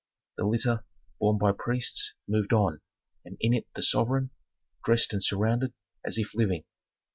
The 0.37 0.45
litter, 0.47 0.83
borne 1.19 1.37
by 1.37 1.51
priests, 1.51 2.15
moved 2.27 2.53
on, 2.53 2.81
and 3.23 3.37
in 3.39 3.53
it 3.53 3.67
the 3.75 3.83
sovereign, 3.83 4.31
dressed 4.83 5.13
and 5.13 5.23
surrounded, 5.23 5.73
as 6.03 6.17
if 6.17 6.33
living. 6.33 6.63